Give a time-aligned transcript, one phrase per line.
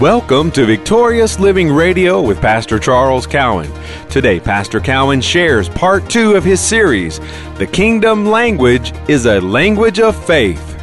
[0.00, 3.70] Welcome to Victorious Living Radio with Pastor Charles Cowan.
[4.10, 7.20] Today, Pastor Cowan shares part two of his series,
[7.58, 10.76] The Kingdom Language is a Language of Faith.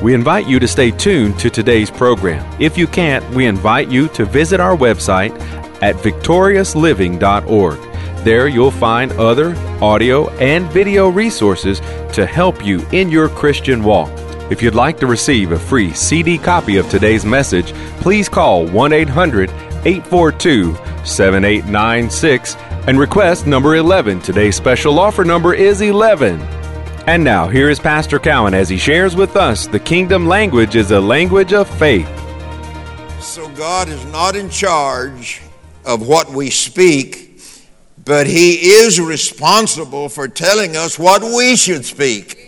[0.00, 2.42] We invite you to stay tuned to today's program.
[2.58, 5.38] If you can't, we invite you to visit our website
[5.82, 8.24] at victoriousliving.org.
[8.24, 11.80] There you'll find other audio and video resources
[12.14, 14.10] to help you in your Christian walk.
[14.50, 18.92] If you'd like to receive a free CD copy of today's message, please call 1
[18.92, 19.50] 800
[19.84, 20.74] 842
[21.04, 24.20] 7896 and request number 11.
[24.20, 26.40] Today's special offer number is 11.
[27.06, 30.90] And now, here is Pastor Cowan as he shares with us the kingdom language is
[30.90, 32.08] a language of faith.
[33.20, 35.40] So, God is not in charge
[35.84, 37.40] of what we speak,
[38.04, 42.41] but He is responsible for telling us what we should speak.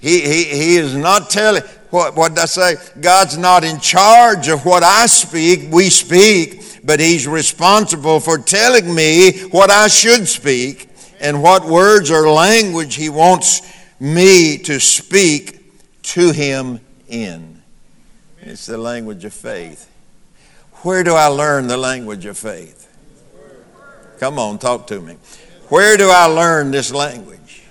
[0.00, 2.76] He, he, he is not telling, what, what did I say?
[3.00, 8.94] God's not in charge of what I speak, we speak, but He's responsible for telling
[8.94, 10.88] me what I should speak
[11.20, 13.62] and what words or language He wants
[13.98, 15.60] me to speak
[16.02, 17.62] to Him in.
[18.40, 19.90] It's the language of faith.
[20.82, 22.86] Where do I learn the language of faith?
[24.20, 25.16] Come on, talk to me.
[25.68, 27.62] Where do I learn this language?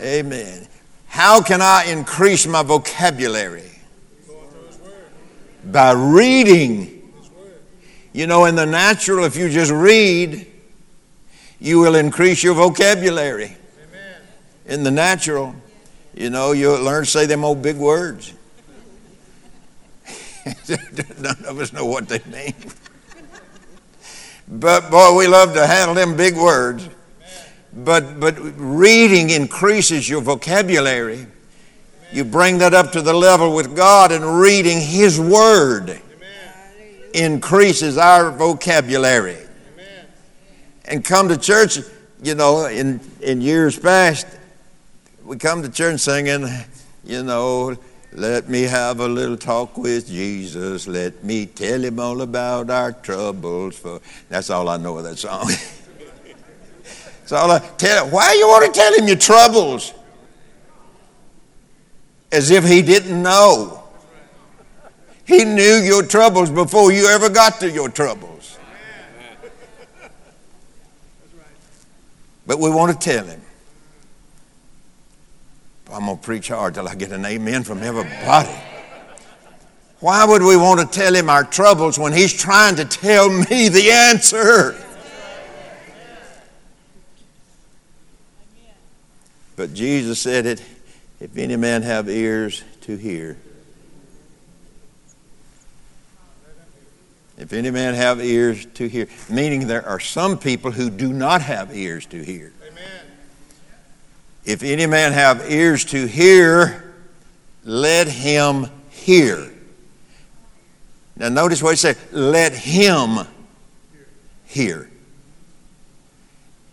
[0.00, 0.68] Amen.
[1.10, 3.68] How can I increase my vocabulary?
[5.64, 7.12] By reading.
[8.12, 10.46] You know, in the natural, if you just read,
[11.58, 13.56] you will increase your vocabulary.
[14.66, 15.56] In the natural,
[16.14, 18.32] you know, you'll learn to say them old big words.
[21.18, 22.54] None of us know what they mean.
[24.46, 26.88] But boy, we love to handle them big words.
[27.72, 31.26] But, but reading increases your vocabulary.
[32.12, 36.00] You bring that up to the level with God, and reading His Word
[37.14, 39.38] increases our vocabulary.
[40.84, 41.78] And come to church,
[42.22, 44.26] you know, in, in years past,
[45.24, 46.48] we come to church singing,
[47.04, 47.76] you know,
[48.12, 50.88] let me have a little talk with Jesus.
[50.88, 53.78] Let me tell him all about our troubles.
[53.78, 55.48] For that's all I know of that song.
[57.30, 58.10] so I tell.
[58.10, 59.94] Why you want to tell him your troubles?
[62.32, 63.84] As if he didn't know.
[65.24, 68.58] He knew your troubles before you ever got to your troubles.
[72.48, 73.40] But we want to tell him.
[75.92, 78.50] I'm going to preach hard till I get an amen from everybody.
[80.00, 83.68] Why would we want to tell him our troubles when he's trying to tell me
[83.68, 84.74] the answer?
[89.60, 90.64] But Jesus said it
[91.20, 93.36] if any man have ears to hear.
[97.36, 101.42] If any man have ears to hear, meaning there are some people who do not
[101.42, 102.54] have ears to hear.
[104.46, 106.94] If any man have ears to hear,
[107.62, 109.52] let him hear.
[111.16, 113.26] Now, notice what he said let him
[114.46, 114.90] hear.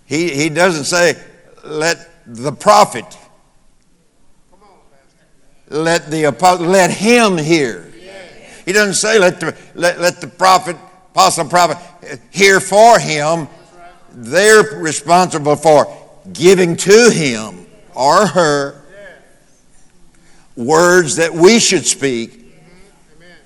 [0.05, 1.21] He, he doesn't say,
[1.65, 3.05] let the prophet,
[5.69, 7.83] let the apostle, let him hear.
[8.65, 10.75] He doesn't say, let the, let, let the prophet,
[11.11, 13.47] apostle, prophet eh, hear for him.
[14.11, 15.95] They're responsible for
[16.33, 17.65] giving to him
[17.95, 18.81] or her
[20.57, 22.45] words that we should speak,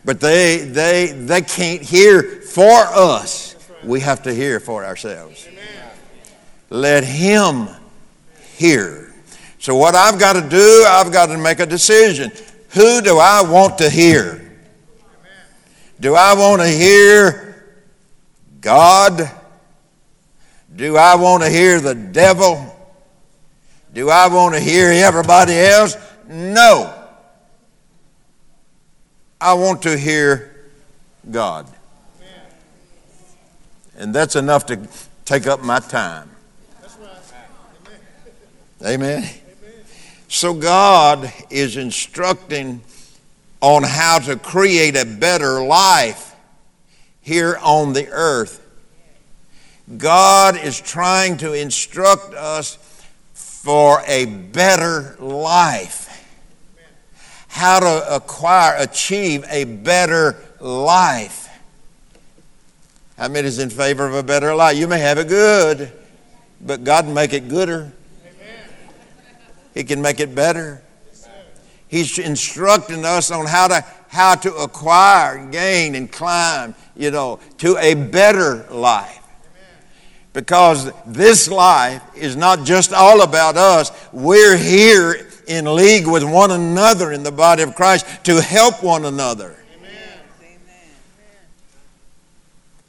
[0.03, 3.55] but they, they, they can't hear for us.
[3.83, 5.47] We have to hear for ourselves.
[6.69, 7.67] Let Him
[8.61, 9.13] hear.
[9.57, 12.31] So, what I've got to do, I've got to make a decision.
[12.69, 14.37] Who do I want to hear?
[15.99, 17.75] Do I want to hear
[18.61, 19.29] God?
[20.75, 22.75] Do I want to hear the devil?
[23.93, 25.97] Do I want to hear everybody else?
[26.27, 26.97] No.
[29.39, 30.71] I want to hear
[31.29, 31.67] God.
[33.97, 34.87] And that's enough to
[35.25, 36.31] take up my time.
[38.83, 39.29] Amen.
[40.27, 42.81] So God is instructing
[43.61, 46.35] on how to create a better life
[47.21, 48.65] here on the earth.
[49.97, 52.77] God is trying to instruct us
[53.33, 56.07] for a better life.
[57.49, 61.49] How to acquire, achieve a better life.
[63.17, 64.77] How many is in favor of a better life?
[64.77, 65.91] You may have it good,
[66.61, 67.91] but God make it gooder.
[69.73, 70.81] He can make it better.
[71.87, 77.77] He's instructing us on how to, how to acquire, gain, and climb, you know, to
[77.77, 79.19] a better life.
[80.33, 83.91] Because this life is not just all about us.
[84.13, 89.03] We're here in league with one another in the body of Christ to help one
[89.03, 89.57] another.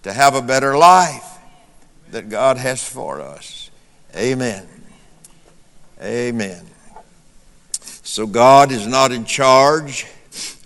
[0.04, 1.26] To have a better life
[2.12, 3.70] that God has for us.
[4.16, 4.68] Amen.
[6.00, 6.66] Amen.
[8.12, 10.06] So God is not in charge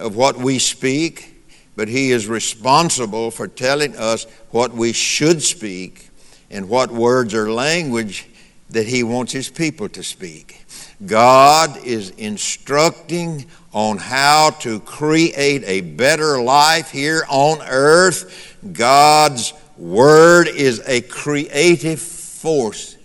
[0.00, 1.44] of what we speak,
[1.76, 6.08] but He is responsible for telling us what we should speak
[6.50, 8.28] and what words or language
[8.70, 10.64] that He wants His people to speak.
[11.06, 18.56] God is instructing on how to create a better life here on earth.
[18.72, 22.96] God's Word is a creative force.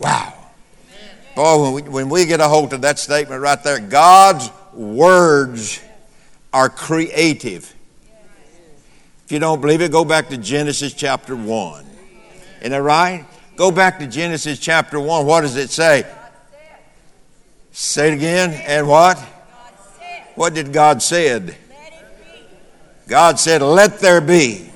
[0.00, 0.29] Wow.
[1.40, 5.82] Boy, when we, when we get a hold of that statement right there, God's words
[6.52, 7.74] are creative.
[9.24, 11.86] If you don't believe it, go back to Genesis chapter 1.
[12.58, 13.24] Isn't that right?
[13.56, 15.24] Go back to Genesis chapter 1.
[15.24, 16.04] What does it say?
[17.72, 18.50] Say it again.
[18.66, 19.18] And what?
[20.34, 21.56] What did God said?
[23.08, 24.70] God said, let there be.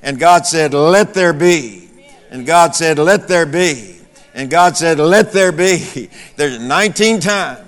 [0.00, 1.90] And God said, let there be.
[2.30, 3.89] And God said, let there be.
[4.34, 6.10] And God said, Let there be.
[6.36, 7.66] There's 19 times.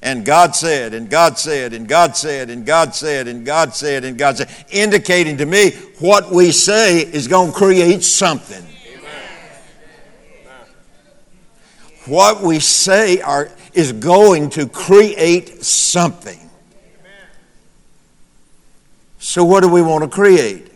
[0.00, 4.04] And God said, and God said, and God said, and God said, and God said,
[4.04, 8.64] and God said, indicating to me what we say is going to create something.
[12.06, 16.38] What we say are, is going to create something.
[19.18, 20.67] So, what do we want to create?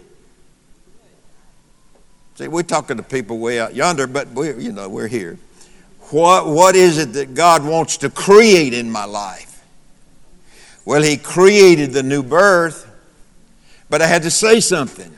[2.42, 5.38] See, we're talking to people way out yonder, but we you know, we're here.
[6.10, 9.64] What, what is it that God wants to create in my life?
[10.84, 12.90] Well, He created the new birth,
[13.88, 15.12] but I had to say something.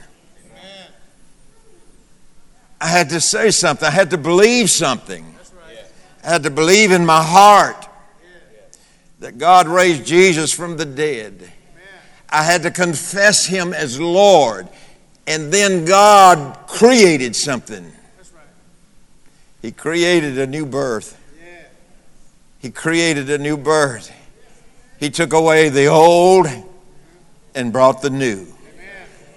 [2.78, 3.88] I had to say something.
[3.88, 5.34] I had to believe something.
[6.22, 7.88] I had to believe in my heart
[9.20, 11.50] that God raised Jesus from the dead.
[12.28, 14.68] I had to confess Him as Lord.
[15.26, 17.92] And then God created something.
[19.62, 21.18] He created a new birth.
[22.58, 24.12] He created a new birth.
[24.98, 26.46] He took away the old
[27.54, 28.46] and brought the new.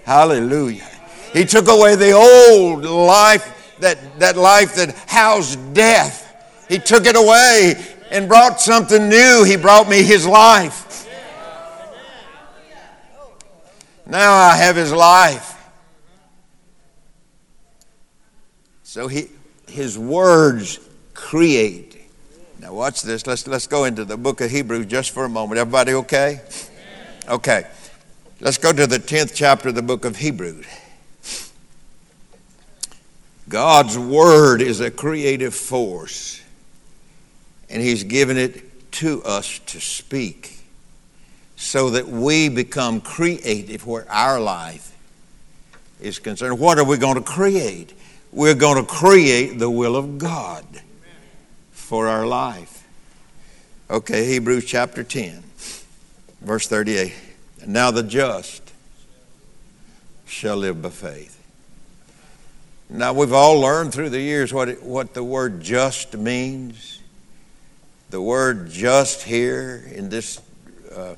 [0.04, 0.88] Hallelujah.
[1.32, 6.24] He took away the old life, that, that life that housed death.
[6.68, 7.74] He took it away
[8.10, 9.44] and brought something new.
[9.44, 11.06] He brought me His life.
[14.06, 15.57] Now I have His life.
[18.88, 19.28] So he,
[19.66, 20.80] his words
[21.12, 22.08] create.
[22.58, 23.26] Now watch this.
[23.26, 25.60] Let's, let's go into the book of Hebrews just for a moment.
[25.60, 26.40] Everybody okay?
[27.28, 27.66] Okay.
[28.40, 30.64] Let's go to the 10th chapter of the book of Hebrews.
[33.50, 36.40] God's word is a creative force,
[37.68, 40.60] and He's given it to us to speak
[41.56, 44.96] so that we become creative where our life
[46.00, 46.58] is concerned.
[46.58, 47.92] What are we going to create?
[48.32, 50.64] We're going to create the will of God
[51.70, 52.86] for our life.
[53.90, 55.42] Okay, Hebrews chapter 10,
[56.42, 57.14] verse 38.
[57.66, 58.72] Now the just
[60.26, 61.34] shall live by faith.
[62.90, 67.00] Now we've all learned through the years what, it, what the word just means.
[68.10, 70.40] The word just here in this,
[70.94, 71.16] uh,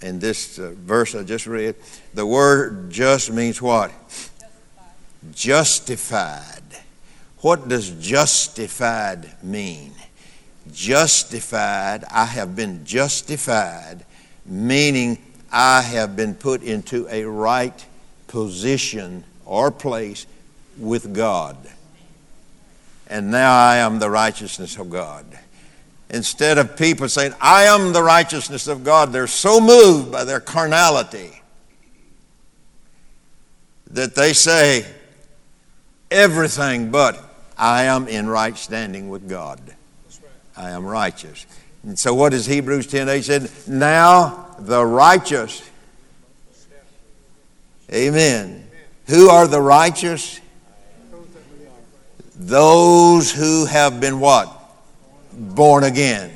[0.00, 1.76] in this uh, verse I just read,
[2.14, 3.92] the word just means what?
[5.30, 6.62] Justified.
[7.38, 9.92] What does justified mean?
[10.72, 14.04] Justified, I have been justified,
[14.46, 15.18] meaning
[15.50, 17.84] I have been put into a right
[18.28, 20.26] position or place
[20.78, 21.56] with God.
[23.08, 25.26] And now I am the righteousness of God.
[26.08, 30.40] Instead of people saying, I am the righteousness of God, they're so moved by their
[30.40, 31.42] carnality
[33.90, 34.86] that they say,
[36.12, 37.18] everything but
[37.56, 39.60] I am in right standing with God.
[40.56, 41.46] I am righteous.
[41.82, 43.50] And so what does Hebrews 10 8 said?
[43.66, 45.68] Now the righteous.
[47.92, 48.66] Amen.
[49.06, 50.40] Who are the righteous?
[52.34, 54.50] Those who have been what?
[55.32, 56.30] Born again.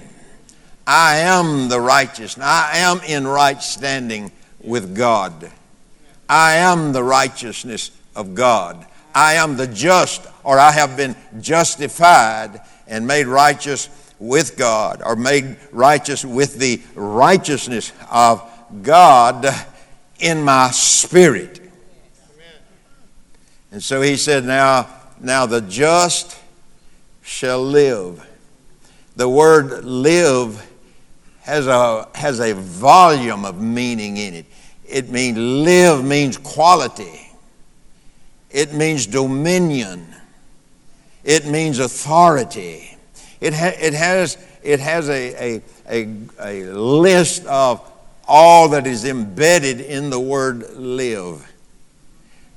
[0.86, 2.38] I am the righteous.
[2.38, 4.30] I am in right standing
[4.62, 5.50] with God.
[6.28, 8.86] I am the righteousness of God.
[9.16, 15.16] I am the just, or I have been justified and made righteous with God, or
[15.16, 18.42] made righteous with the righteousness of
[18.82, 19.46] God
[20.20, 21.62] in my spirit.
[23.72, 24.86] And so he said, Now,
[25.18, 26.38] now the just
[27.22, 28.22] shall live.
[29.16, 30.62] The word live
[31.40, 34.46] has a, has a volume of meaning in it.
[34.86, 37.25] It means live means quality.
[38.56, 40.06] It means dominion.
[41.24, 42.96] It means authority.
[43.38, 47.82] It, ha- it has, it has a, a, a, a list of
[48.26, 51.52] all that is embedded in the word live.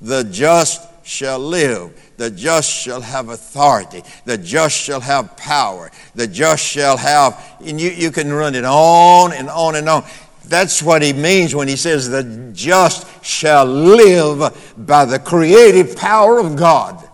[0.02, 1.92] The just shall live.
[2.16, 4.02] The just shall have authority.
[4.24, 5.92] The just shall have power.
[6.16, 10.06] The just shall have, and you, you can run it on and on and on.
[10.50, 16.40] That's what he means when he says the just shall live by the creative power
[16.40, 17.08] of God.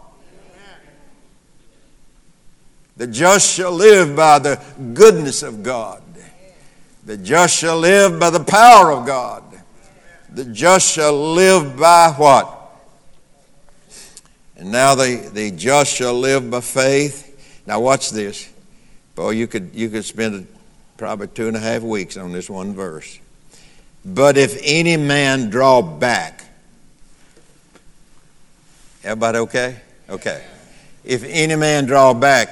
[2.96, 4.64] The just shall live by the
[4.94, 6.02] goodness of God.
[7.06, 9.44] The just shall live by the power of God.
[10.34, 12.52] The just shall live by what?
[14.56, 17.64] And now the, the just shall live by faith.
[17.68, 18.50] Now watch this.
[19.14, 20.48] Boy, you could, you could spend
[20.96, 23.20] probably two and a half weeks on this one verse.
[24.06, 26.44] But if any man draw back,
[29.04, 29.82] everybody okay?
[30.08, 30.46] Okay.
[31.04, 32.50] If any man draw back,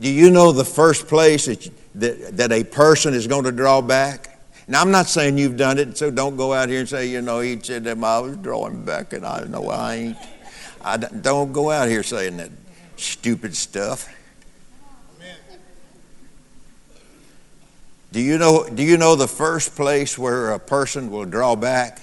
[0.00, 3.82] do you know the first place that, that, that a person is going to draw
[3.82, 4.38] back?
[4.66, 7.20] Now, I'm not saying you've done it, so don't go out here and say, you
[7.20, 10.16] know, he said that I was drawing back and I know I ain't.
[10.82, 12.50] I don't go out here saying that
[12.96, 14.08] stupid stuff.
[18.12, 22.00] Do you know, do you know the first place where a person will draw back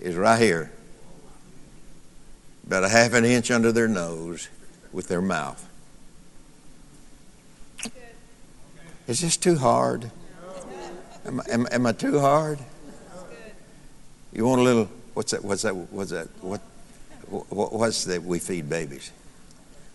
[0.00, 0.72] is right here,
[2.66, 4.48] about a half an inch under their nose
[4.92, 5.68] with their mouth?
[9.06, 10.10] Is this too hard?
[11.24, 12.58] Am, am, am I too hard?
[14.32, 14.88] You want a little?
[15.14, 15.44] What's that?
[15.44, 15.74] What's that?
[15.74, 16.28] What's that?
[16.40, 16.60] What?
[17.28, 19.10] what what's that we feed babies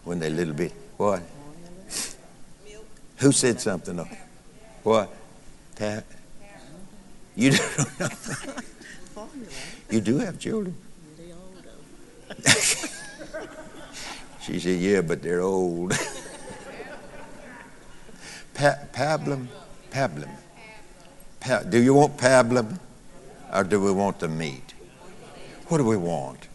[0.03, 0.71] when they're little bit?
[0.97, 1.23] What?
[3.17, 4.07] Who said something?
[4.87, 5.11] What?
[5.75, 6.05] Pat?
[7.35, 9.29] You don't know.
[9.89, 10.77] you do have children.
[14.39, 15.91] she said, "Yeah, but they're old."
[18.53, 19.47] pa- pablum,
[19.91, 20.29] pablum.
[21.41, 22.79] Pa- do you want pablum,
[23.53, 24.73] or do we want the meat?
[25.67, 26.47] What do we want?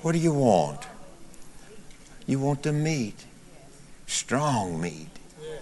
[0.00, 0.86] What do you want?
[2.26, 3.26] You want the meat,
[4.06, 5.10] strong meat.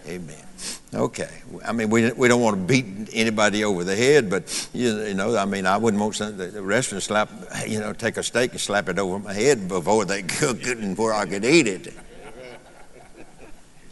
[0.06, 0.53] Amen.
[0.94, 1.30] Okay.
[1.64, 5.36] I mean, we, we don't want to beat anybody over the head, but, you, know,
[5.36, 7.30] I mean, I wouldn't want some, the restaurant slap,
[7.66, 10.78] you know, take a steak and slap it over my head before they cook it
[10.78, 11.94] and before I could eat it.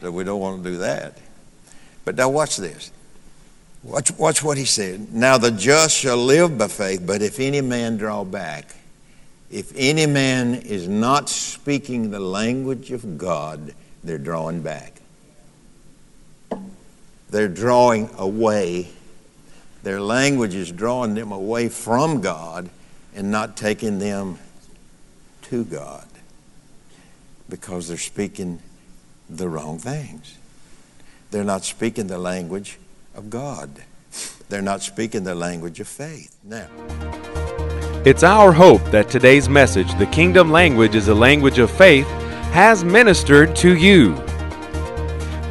[0.00, 1.18] So we don't want to do that.
[2.04, 2.92] But now watch this.
[3.82, 5.12] Watch, watch what he said.
[5.12, 8.76] Now the just shall live by faith, but if any man draw back,
[9.50, 15.01] if any man is not speaking the language of God, they're drawing back.
[17.32, 18.90] They're drawing away.
[19.82, 22.68] Their language is drawing them away from God
[23.16, 24.38] and not taking them
[25.44, 26.06] to God
[27.48, 28.60] because they're speaking
[29.30, 30.36] the wrong things.
[31.30, 32.78] They're not speaking the language
[33.14, 33.70] of God.
[34.50, 36.36] They're not speaking the language of faith.
[36.44, 36.68] Now,
[38.04, 42.06] it's our hope that today's message, The Kingdom Language is a Language of Faith,
[42.52, 44.22] has ministered to you.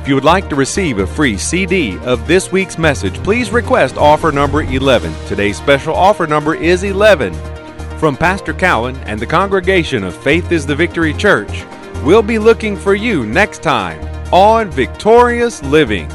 [0.00, 3.98] If you would like to receive a free CD of this week's message, please request
[3.98, 5.12] offer number 11.
[5.26, 7.34] Today's special offer number is 11.
[7.98, 11.66] From Pastor Cowan and the congregation of Faith is the Victory Church,
[12.02, 14.02] we'll be looking for you next time
[14.32, 16.10] on Victorious Living.